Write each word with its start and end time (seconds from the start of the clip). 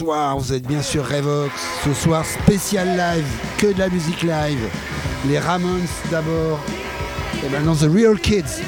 Bonsoir, 0.00 0.38
vous 0.38 0.52
êtes 0.52 0.64
bien 0.64 0.80
sûr 0.80 1.04
Revox. 1.04 1.52
Ce 1.84 1.92
soir, 1.92 2.24
spécial 2.24 2.86
live, 2.96 3.26
que 3.58 3.66
de 3.72 3.78
la 3.80 3.88
musique 3.88 4.22
live. 4.22 4.68
Les 5.26 5.40
Ramones 5.40 5.88
d'abord. 6.08 6.60
Et 7.44 7.48
maintenant 7.48 7.74
The 7.74 7.90
Real 7.92 8.16
Kids. 8.16 8.62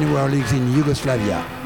New 0.00 0.16
Orleans 0.16 0.52
in 0.52 0.72
Yugoslavia. 0.72 1.59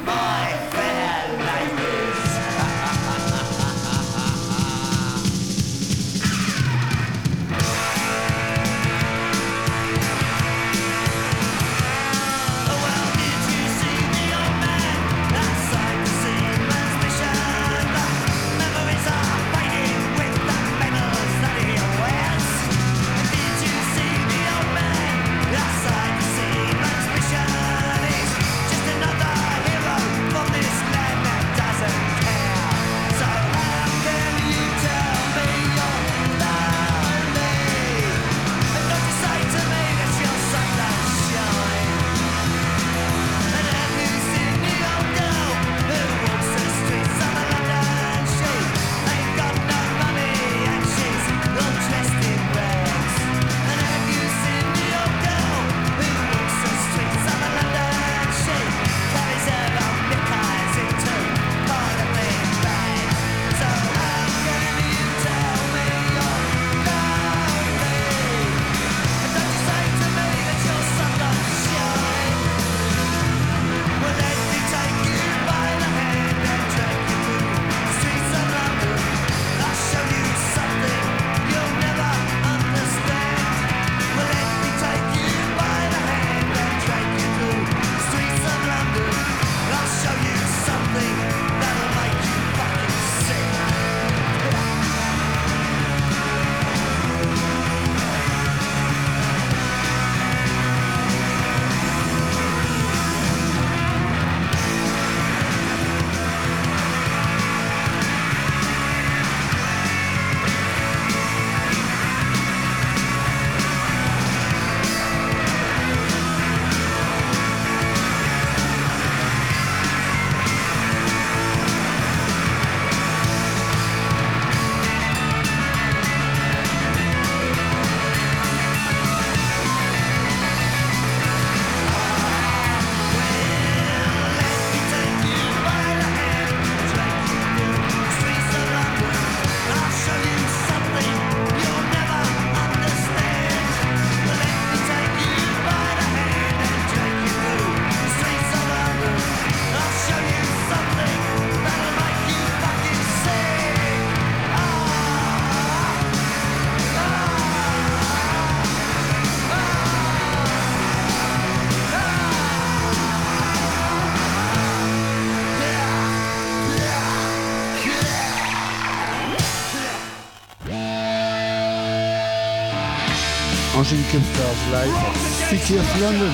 Angelic 173.84 174.06
Stars 174.06 174.68
live 174.72 174.94
at 174.94 175.16
City 175.50 175.76
of 175.76 176.00
London. 176.00 176.32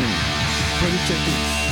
Pretty 0.79 1.70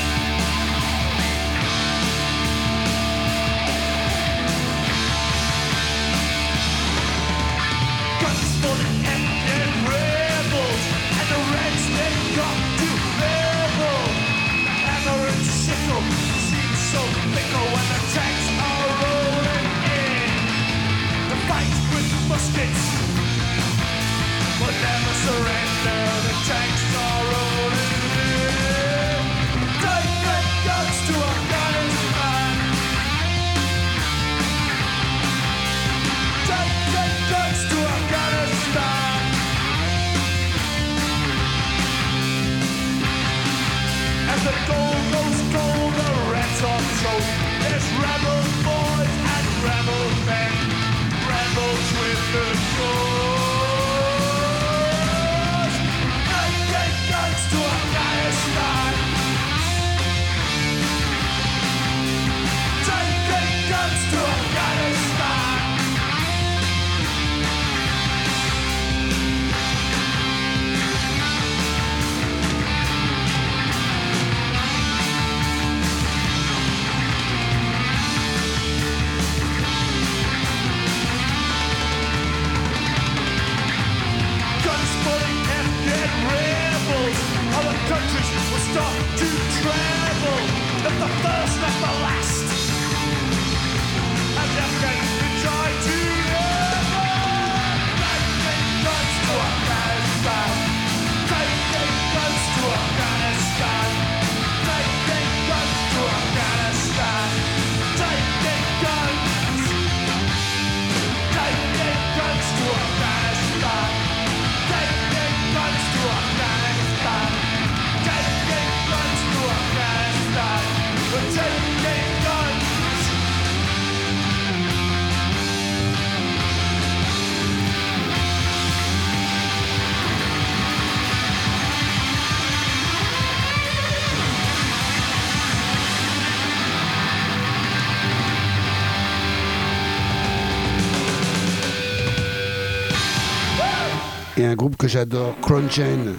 groupe 144.68 144.76
que 144.76 144.88
j'adore, 144.88 145.34
Crongen. 145.40 146.14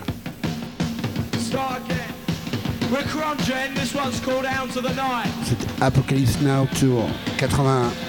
C'est 5.44 5.82
Apocalypse 5.82 6.41
Now 6.41 6.65
Tour 6.79 7.08
81. 7.38 8.09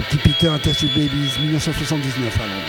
Mes 0.00 0.06
petits 0.06 0.18
Peter 0.18 0.48
and 0.48 0.58
Test 0.60 0.86
Babies, 0.94 1.38
1979 1.38 2.40
à 2.40 2.46
Londres. 2.46 2.64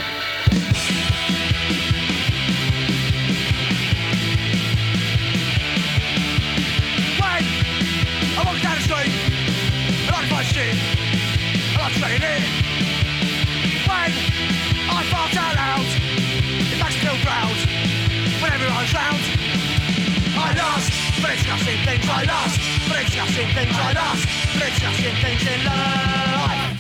Shit 10.44 10.76
I 14.94 15.04
fart 15.10 15.38
out 15.38 15.56
loud, 15.56 15.86
when. 18.42 18.62
I 20.34 20.54
lost 20.58 20.92
the 21.22 21.28
disgusting 21.28 21.80
things 21.86 22.06
I 22.10 22.26
lost, 23.94 24.26
the 24.50 24.60
disgusting 24.60 25.16
things 25.24 25.44
I 25.44 25.54
things. 26.64 26.71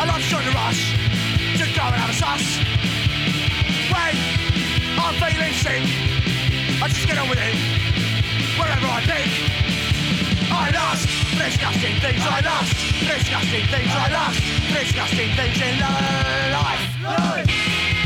I 0.00 0.18
join 0.28 0.44
the 0.44 0.52
rush. 0.52 0.96
To 1.58 1.64
go 1.76 1.82
and 1.82 1.94
have 1.96 2.10
a 2.10 2.14
sus. 2.14 2.58
When 3.92 4.16
I'm 4.98 5.14
feeling 5.20 5.54
sick, 5.54 5.84
I 6.82 6.88
just 6.88 7.06
get 7.06 7.18
on 7.18 7.28
with 7.28 7.38
it. 7.38 7.54
Wherever 8.58 8.86
I 8.86 9.04
I 10.52 10.70
disgusting 11.38 11.96
things 12.00 12.22
I 12.22 12.40
lost, 12.40 12.76
disgusting 13.00 13.66
things 13.66 13.90
I 13.90 14.08
lost, 14.12 14.40
disgusting 14.72 15.30
things 15.36 15.60
in 15.60 15.80
life. 16.52 16.84
I 17.06 17.99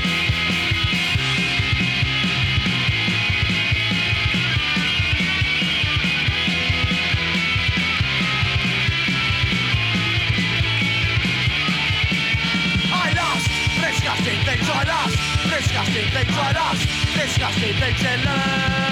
disgusting 15.64 16.10
things 16.10 16.36
I 16.36 16.52
lost, 16.52 16.82
disgusting 17.16 17.74
things 17.80 18.00
in 18.04 18.20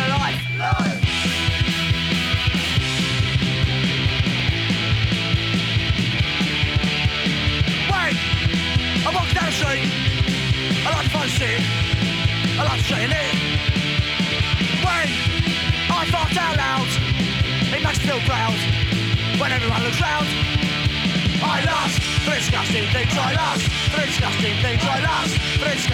life. 0.09 0.41
When 7.93 8.14
I 9.05 9.11
walk 9.12 9.29
down 9.37 9.47
the 9.47 9.57
street, 9.61 9.85
I 10.81 10.91
like 10.97 11.11
find 11.12 11.31
shit, 11.31 11.61
I 12.59 12.62
like 12.64 12.81
say 12.88 13.05
it. 13.05 13.35
When 14.81 15.09
I 15.93 16.07
fart 16.11 16.37
out 16.38 16.57
loud, 16.57 16.88
it 17.69 17.83
makes 17.85 17.99
me 18.00 18.07
feel 18.07 18.21
proud. 18.21 18.57
When 19.38 19.52
everyone 19.52 19.83
looks 19.83 20.00
round. 20.00 20.29
I 21.45 21.64
lost 21.64 21.99
the 22.25 22.31
disgusting 22.38 22.87
things 22.95 23.12
I 23.19 23.35
lost, 23.35 23.67
the 23.91 24.07
disgusting 24.07 24.55
things 24.62 24.83
I 24.85 25.02
disgusting 25.75 25.92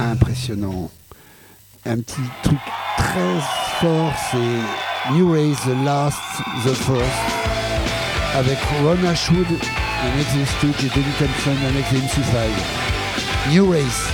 impressionnant. 0.00 0.90
Un 1.86 1.96
petit 2.00 2.20
truc 2.42 2.58
très 2.98 3.40
fort, 3.80 4.12
c'est 4.30 5.12
New 5.12 5.32
Race, 5.32 5.58
The 5.64 5.84
Last, 5.84 6.18
The 6.64 6.74
First, 6.74 7.20
avec 8.34 8.58
Ron 8.82 9.08
Ashwood, 9.08 9.46
un 9.46 10.20
ex 10.20 10.50
Stooge 10.58 10.84
et 10.84 10.88
Donny 10.88 11.12
Thompson, 11.18 11.56
un 11.66 11.78
ex 11.78 11.92
MC5. 11.92 13.50
New 13.50 13.70
Race. 13.70 14.08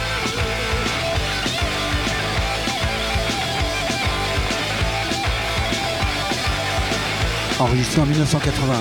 Enregistré 7.58 8.00
en 8.02 8.06
1981. 8.06 8.74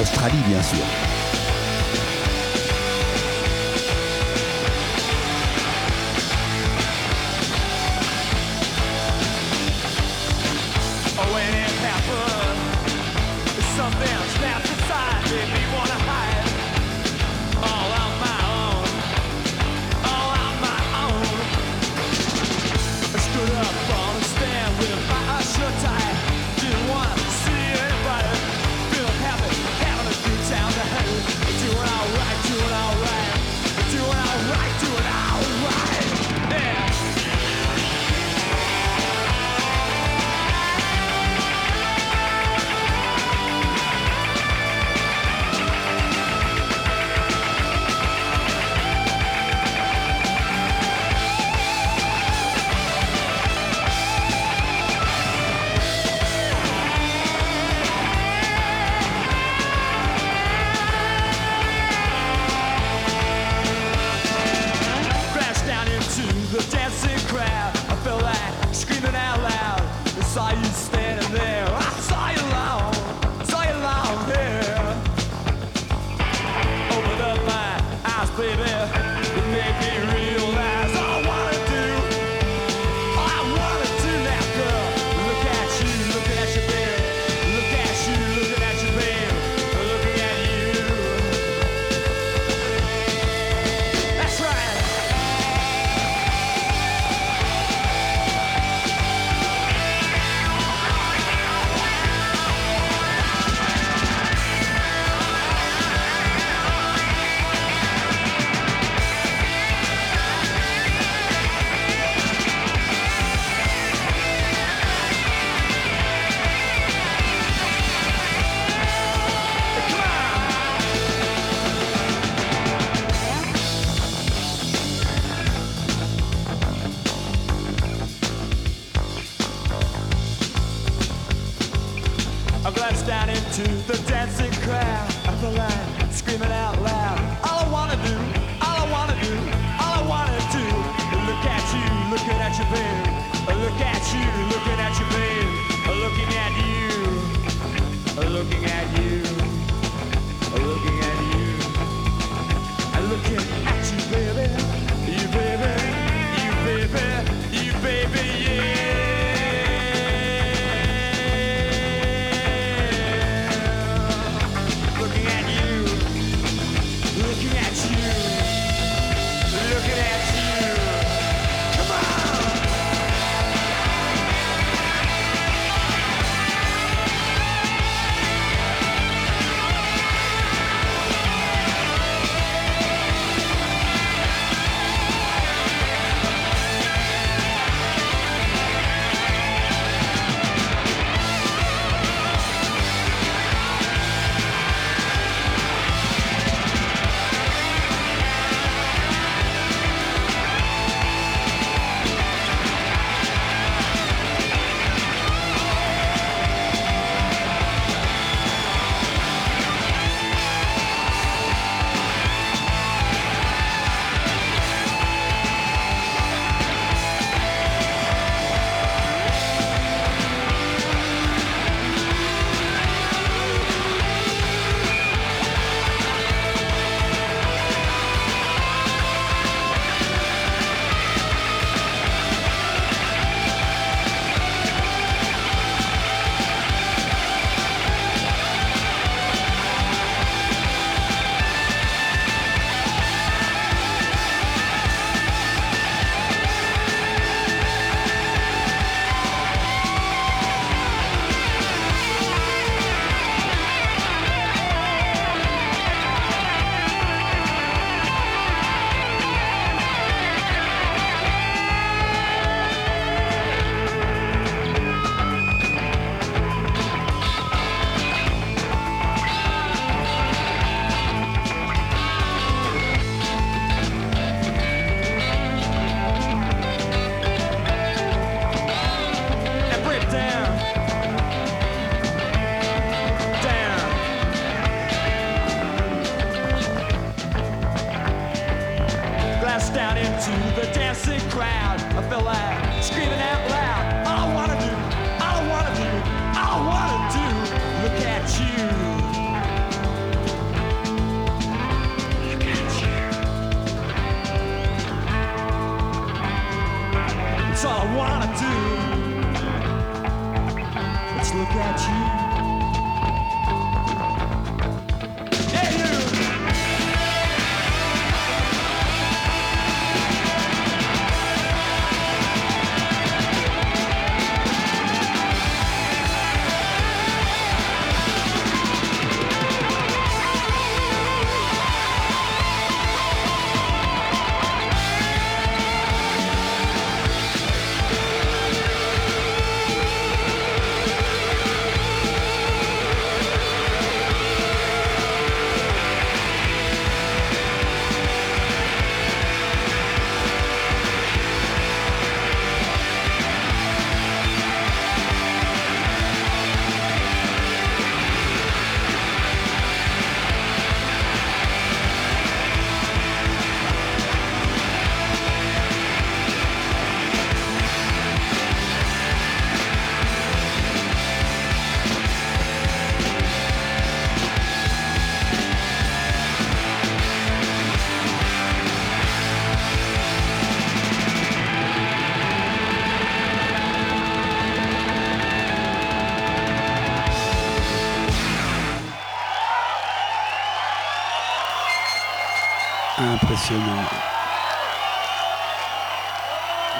Australie, 0.00 0.42
bien 0.48 0.62
sûr. 0.62 1.05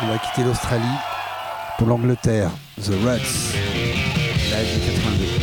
On 0.02 0.06
va 0.06 0.18
quitter 0.18 0.42
l'Australie 0.42 0.84
pour 1.78 1.86
l'Angleterre. 1.86 2.50
The 2.82 2.90
Rats, 3.04 3.52
live 4.50 4.74
de 4.74 4.80
82. 4.90 5.35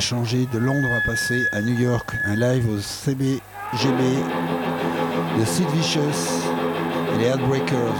Changer 0.00 0.48
de 0.50 0.58
Londres, 0.58 0.88
on 0.90 0.94
va 0.94 1.00
passer 1.00 1.46
à 1.52 1.60
New 1.60 1.78
York, 1.78 2.16
un 2.24 2.34
live 2.34 2.66
au 2.70 2.78
CBGB 2.78 3.40
de 5.38 5.44
Sid 5.44 5.68
Vicious 5.74 6.00
et 7.14 7.18
les 7.18 7.26
Heartbreakers, 7.26 7.94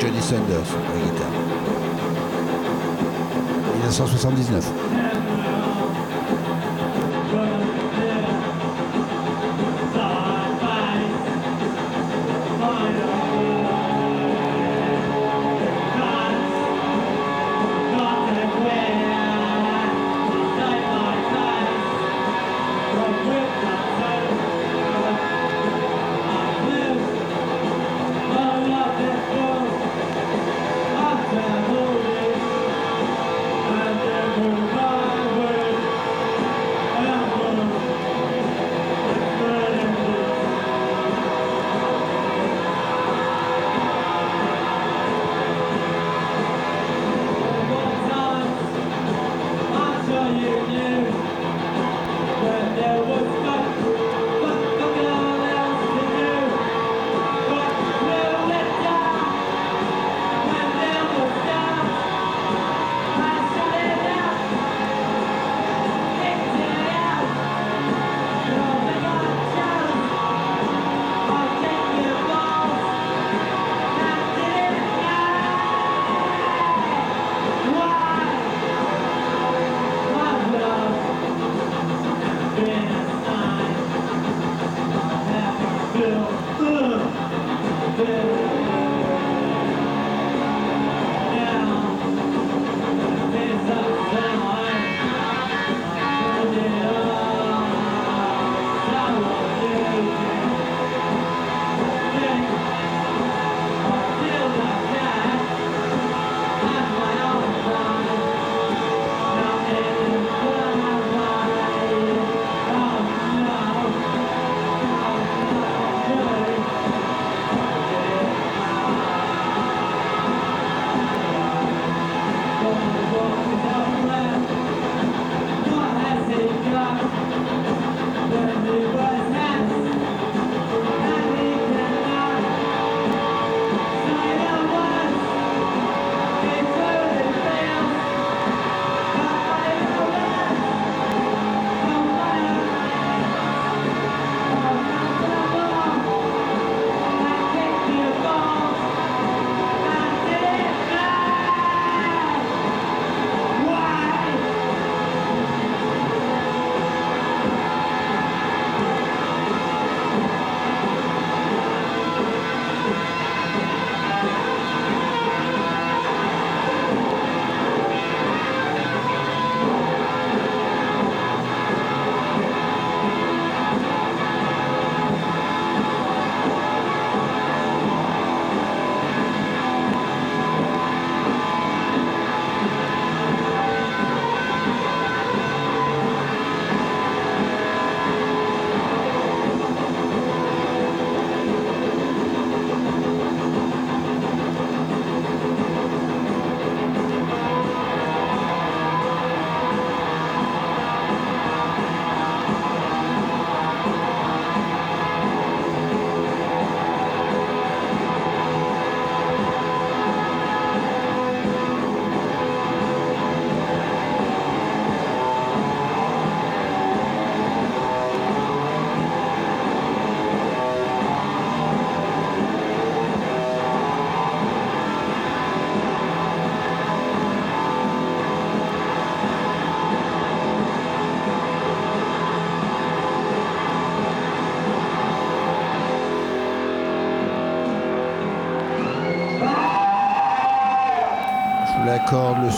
Johnny 0.00 0.20
Sanders 0.22 0.56
à 0.56 0.94
la 0.94 1.00
guitare. 1.04 1.30
1979. 3.74 5.05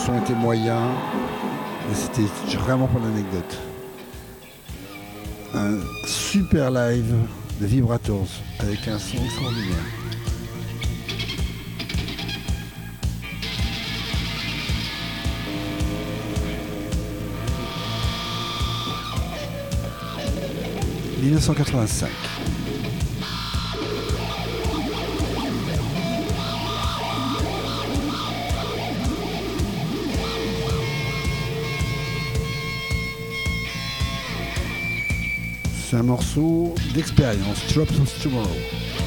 Son 0.09 0.17
était 0.23 0.33
moyen, 0.33 0.89
mais 1.87 1.95
c'était 1.95 2.57
vraiment 2.57 2.87
pour 2.87 2.99
l'anecdote. 2.99 3.57
Un 5.53 5.77
super 6.07 6.71
live 6.71 7.13
de 7.61 7.65
Vibrators 7.65 8.27
avec 8.59 8.87
un 8.87 8.97
son 8.97 9.17
extraordinaire. 9.23 9.77
«1985. 21.21 22.09
Un 35.99 36.03
morceau 36.03 36.73
d'expérience, 36.93 37.59
Drops 37.73 37.99
of 37.99 38.23
Tomorrow. 38.23 38.98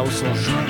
ao 0.00 0.10
São 0.10 0.34
João. 0.34 0.69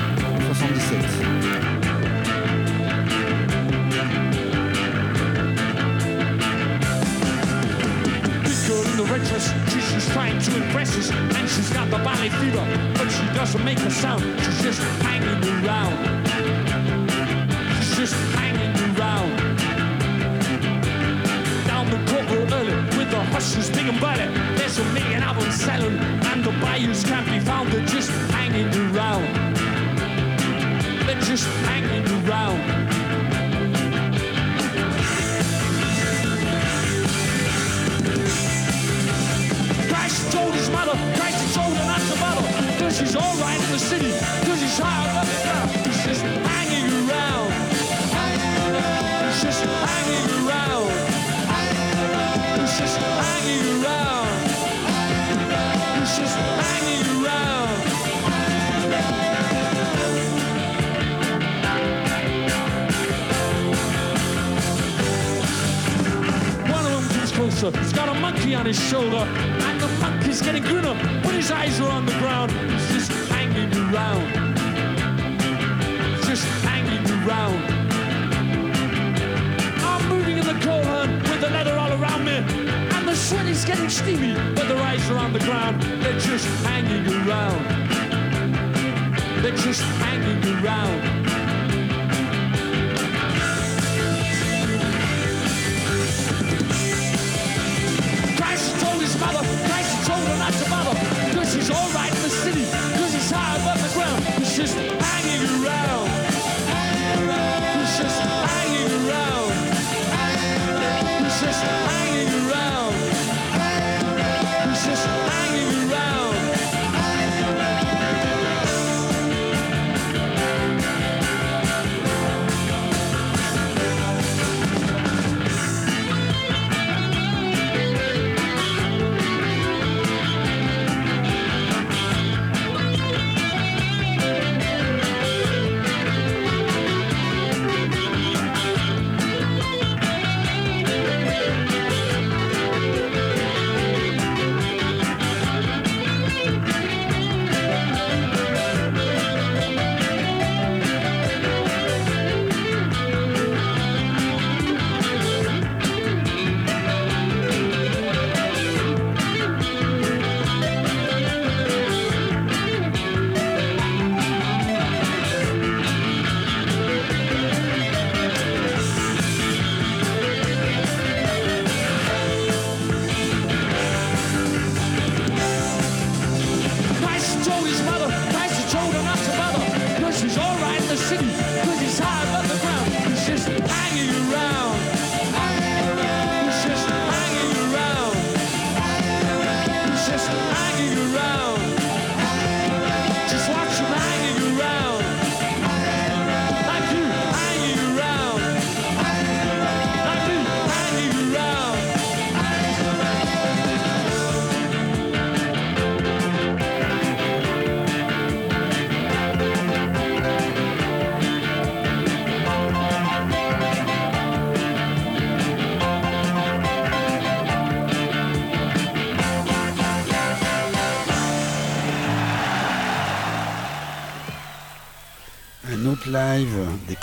They're 89.43 89.53
just 89.53 89.81
hanging 89.81 90.63
around. 90.63 91.40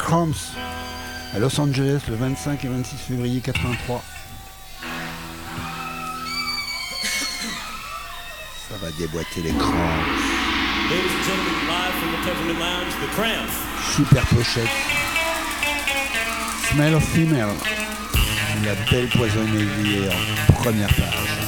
Kranz 0.07 0.53
à 1.35 1.39
Los 1.39 1.59
Angeles 1.59 1.99
le 2.07 2.15
25 2.15 2.63
et 2.63 2.67
26 2.69 2.95
février 2.95 3.41
83. 3.41 4.01
Ça 8.69 8.75
va 8.81 8.87
déboîter 8.97 9.41
les 9.43 9.51
Kranz. 9.51 9.73
Super 13.97 14.25
pochette. 14.27 14.69
Smell 16.71 16.95
of 16.95 17.03
Female. 17.03 17.49
La 18.63 18.75
belle 18.89 19.09
poisonnerie 19.09 20.07
en 20.07 20.53
première 20.53 20.87
page. 20.87 21.46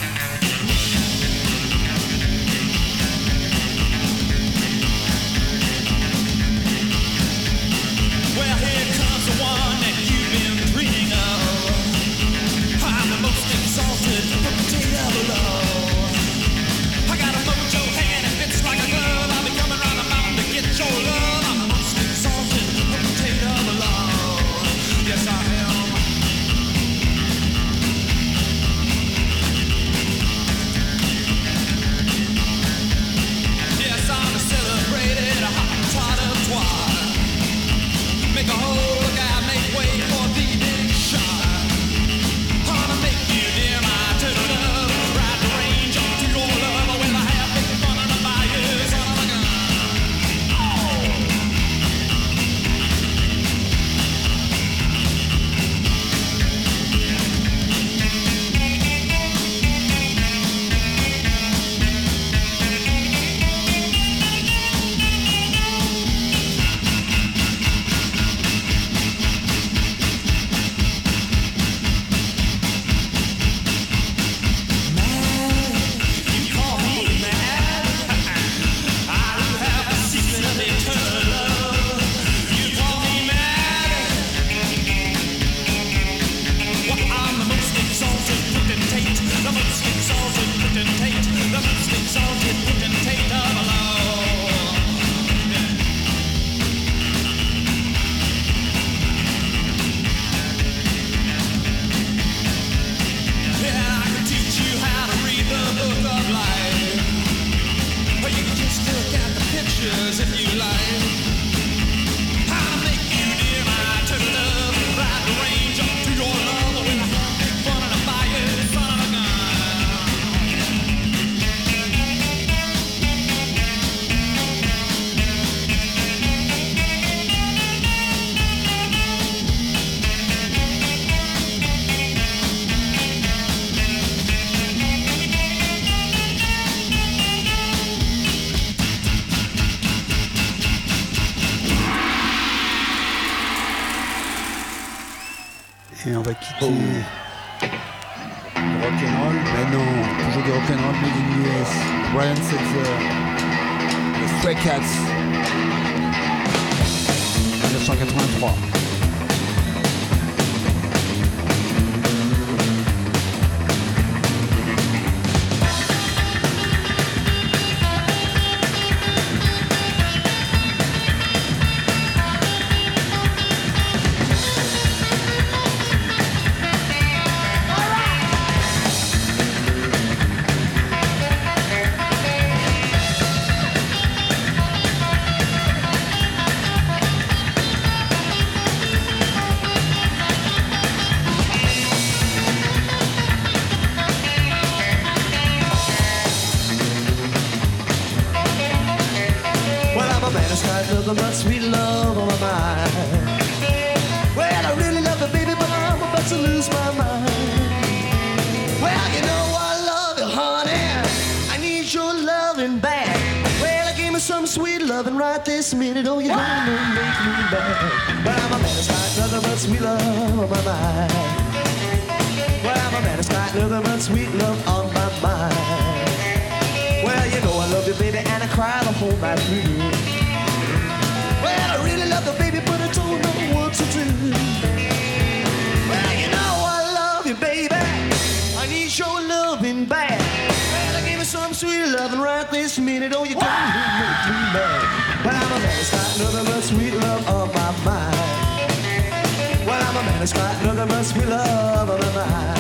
minute, 242.80 243.14
oh, 243.16 243.24
you 243.24 243.36
don't 243.36 243.44
make 243.44 244.22
me 244.30 244.40
mad. 244.54 245.24
But 245.24 245.34
I'm 245.36 245.52
a 245.52 245.60
man 245.60 245.76
that's 245.76 245.92
got 245.92 246.20
nothing 246.20 246.46
but 246.46 246.64
sweet 246.64 246.94
love 246.94 247.30
on 247.30 247.48
my 247.54 247.72
mind. 247.86 249.66
Well, 249.66 249.82
I'm 249.82 249.98
a 249.98 250.04
man 250.04 250.20
that's 250.20 250.34
got 250.34 250.64
nothing 250.64 250.88
but 250.88 251.04
sweet 251.04 251.28
love 251.28 251.90
on 251.90 252.00
my 252.00 252.16
mind. 252.16 252.59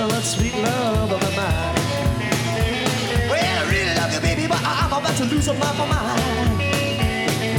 the 0.00 0.06
love, 0.06 0.24
sweet 0.24 0.54
love 0.54 1.12
of 1.12 1.20
mine. 1.36 1.74
Well, 3.28 3.52
I 3.60 3.68
really 3.68 3.94
love 4.00 4.12
you, 4.14 4.20
baby, 4.20 4.46
but 4.46 4.62
I'm 4.64 4.92
about 4.92 5.14
to 5.16 5.24
lose 5.24 5.46
my 5.48 5.72
mind. 5.76 6.56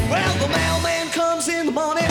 Well, 0.09 0.33
the 0.41 0.47
mailman 0.49 1.09
comes 1.09 1.47
in 1.49 1.67
the 1.67 1.71
morning, 1.71 2.09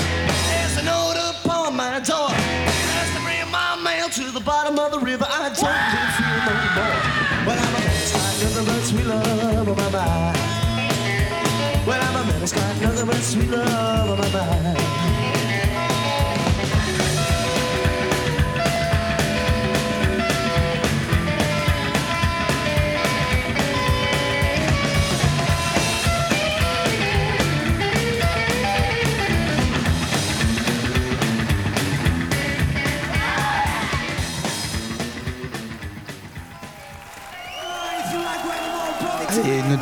there's 0.51 0.77
a 0.79 0.85
note 0.85 1.19
upon 1.19 1.75
my 1.75 1.99
door. 1.99 2.31
Asked 2.31 3.15
to 3.17 3.23
bring 3.27 3.51
my 3.51 3.75
mail 3.83 4.09
to 4.09 4.31
the 4.31 4.41
bottom 4.41 4.79
of 4.79 4.93
the 4.93 5.01
river. 5.01 5.27
I 5.29 5.51
don't 5.51 5.81
live 5.95 6.19
no 6.47 6.55
more. 6.79 7.01
Well, 7.47 7.59
I'm 7.65 7.75
a 7.75 7.81
menace, 7.81 8.13
got 8.15 8.35
nothing 8.43 8.67
but 8.69 8.83
sweet 8.87 9.07
love 9.07 9.69
on 9.69 9.77
my 9.77 9.91
mind. 9.91 10.39
Well, 11.87 12.01
I'm 12.07 12.17
a 12.17 12.33
menace, 12.33 12.53
got 12.53 12.81
nothing 12.81 13.07
but 13.07 13.23
sweet 13.31 13.51
love 13.51 14.11
on 14.11 14.19
my 14.19 14.29
mind. 14.31 14.90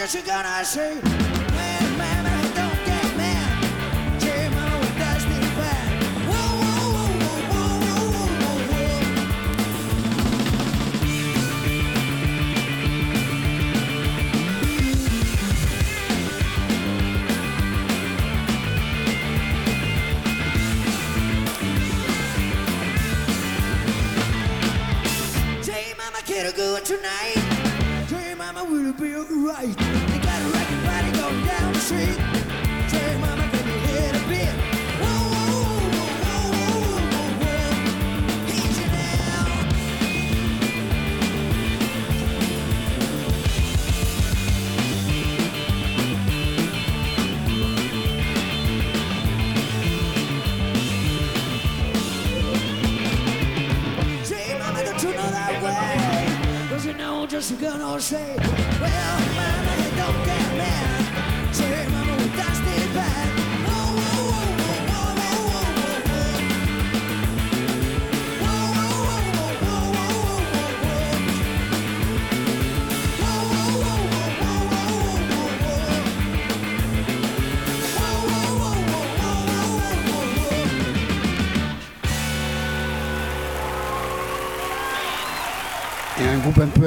What 0.00 0.14
you 0.14 0.22
gonna 0.22 0.64
say? 0.64 1.29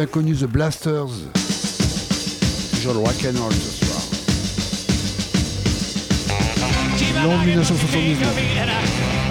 Inconnu, 0.03 0.35
The 0.35 0.45
Blasters. 0.45 1.09
Toujours 2.75 2.93
le 2.93 2.99
rock'n'roll 2.99 3.53
ce 3.53 3.85
soir. 3.85 4.01
Long 7.23 7.37
1979. 7.45 9.22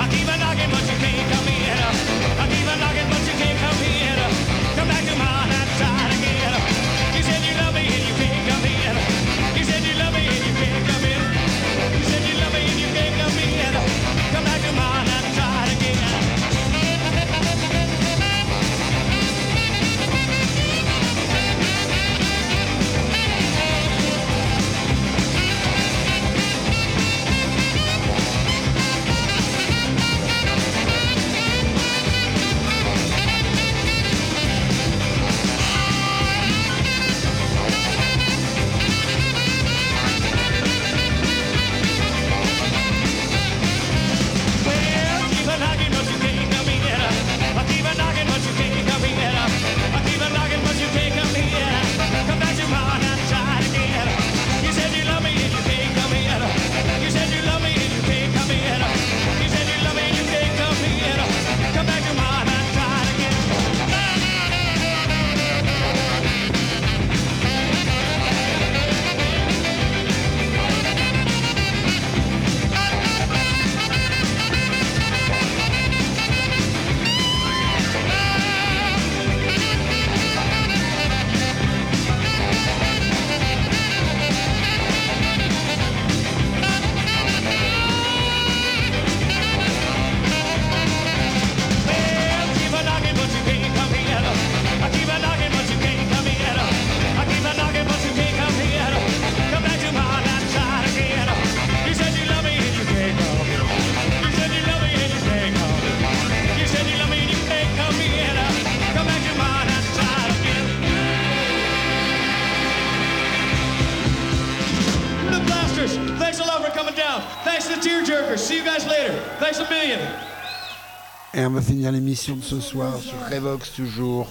Finir 121.63 121.93
l'émission 121.93 122.37
de 122.37 122.43
ce 122.43 122.61
soir 122.61 122.99
sur 123.01 123.19
Revox 123.31 123.73
toujours 123.73 124.29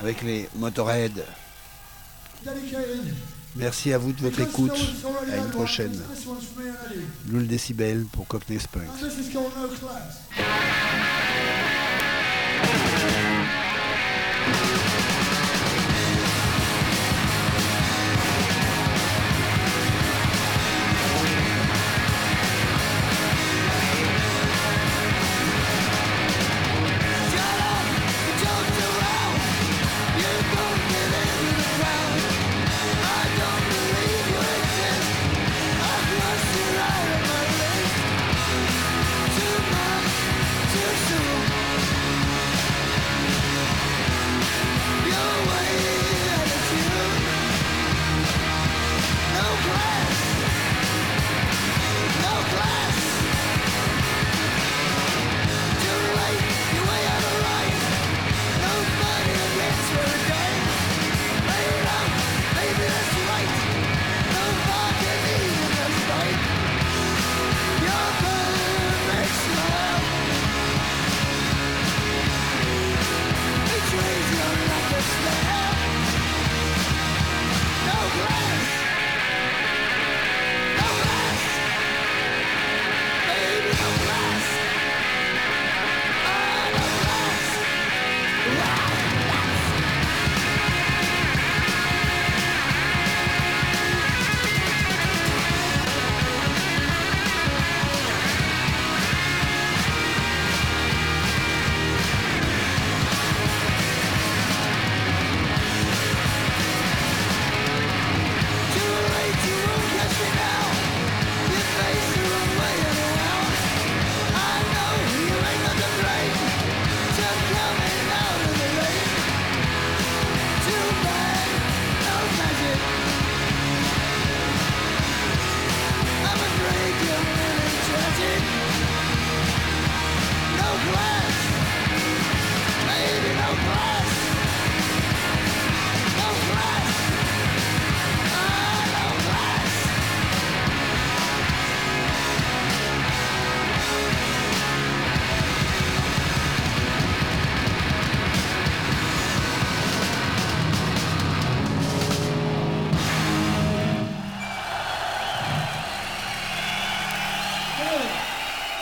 avec 0.00 0.22
les 0.22 0.48
Motorhead. 0.56 1.24
Merci 3.56 3.92
à 3.92 3.98
vous 3.98 4.12
de 4.12 4.20
votre 4.20 4.40
écoute. 4.40 4.72
À 5.32 5.36
une 5.36 5.50
prochaine. 5.50 5.98
Lul 7.28 7.46
Décibel 7.46 8.04
pour 8.12 8.26
Cockney 8.26 8.58
Spunk. 8.58 8.84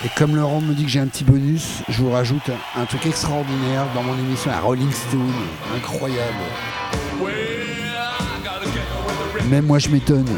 Et 0.04 0.08
comme 0.16 0.36
Laurent 0.36 0.60
me 0.60 0.74
dit 0.74 0.84
que 0.84 0.90
j'ai 0.90 1.00
un 1.00 1.08
petit 1.08 1.24
bonus, 1.24 1.82
je 1.88 2.02
vous 2.02 2.10
rajoute 2.10 2.50
un, 2.76 2.84
truc 2.84 3.04
extraordinaire 3.06 3.84
dans 3.96 4.04
mon 4.04 4.16
émission 4.16 4.52
à 4.52 4.60
Rolling 4.60 4.92
Stone. 4.92 5.32
Incroyable. 5.76 6.38
Même 9.50 9.66
moi, 9.66 9.80
je 9.80 9.88
m'étonne. 9.88 10.28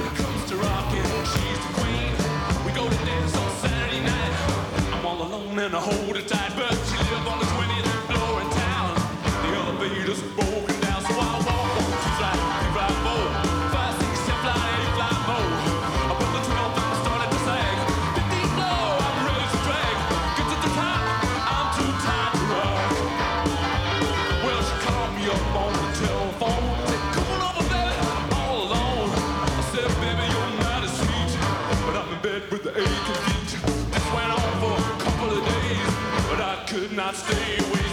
stay 37.12 37.56
with 37.72 37.89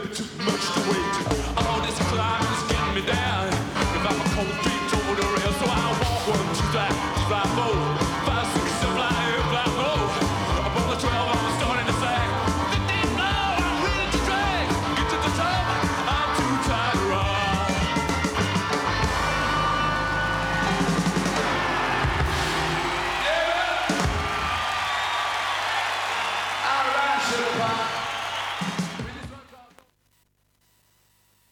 bit 0.00 0.14
too 0.14 0.24
much 0.44 0.72
to 0.74 0.80
wait. 0.90 1.66
All 1.66 1.80
this 1.80 1.98
clock 2.10 2.42
is 2.42 2.72
getting 2.72 2.94
me 2.94 3.02
down. 3.02 3.57